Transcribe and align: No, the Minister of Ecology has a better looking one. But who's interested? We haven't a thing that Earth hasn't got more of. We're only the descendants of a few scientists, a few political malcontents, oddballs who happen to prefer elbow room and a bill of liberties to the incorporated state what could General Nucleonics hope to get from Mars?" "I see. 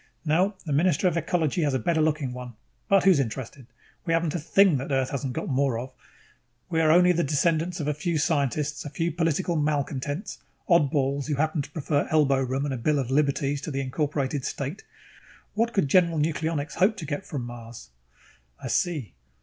No, 0.25 0.55
the 0.65 0.73
Minister 0.73 1.07
of 1.07 1.15
Ecology 1.15 1.61
has 1.61 1.75
a 1.75 1.77
better 1.77 2.01
looking 2.01 2.33
one. 2.33 2.53
But 2.89 3.03
who's 3.03 3.19
interested? 3.19 3.67
We 4.03 4.13
haven't 4.13 4.33
a 4.33 4.39
thing 4.39 4.77
that 4.77 4.91
Earth 4.91 5.11
hasn't 5.11 5.33
got 5.33 5.47
more 5.47 5.77
of. 5.77 5.93
We're 6.71 6.89
only 6.89 7.11
the 7.11 7.23
descendants 7.23 7.79
of 7.79 7.87
a 7.87 7.93
few 7.93 8.17
scientists, 8.17 8.83
a 8.83 8.89
few 8.89 9.11
political 9.11 9.55
malcontents, 9.57 10.39
oddballs 10.67 11.27
who 11.27 11.35
happen 11.35 11.61
to 11.61 11.69
prefer 11.69 12.07
elbow 12.09 12.39
room 12.41 12.65
and 12.65 12.73
a 12.73 12.77
bill 12.77 12.97
of 12.97 13.11
liberties 13.11 13.61
to 13.61 13.69
the 13.69 13.81
incorporated 13.81 14.43
state 14.43 14.83
what 15.53 15.71
could 15.71 15.87
General 15.87 16.17
Nucleonics 16.17 16.77
hope 16.77 16.97
to 16.97 17.05
get 17.05 17.23
from 17.23 17.43
Mars?" 17.43 17.91
"I 18.59 18.69
see. 18.69 19.13